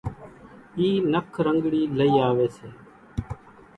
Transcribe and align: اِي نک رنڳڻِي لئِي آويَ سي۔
اِي 0.77 0.87
نک 1.11 1.29
رنڳڻِي 1.45 1.81
لئِي 1.97 2.13
آويَ 2.27 2.47
سي۔ 2.57 2.69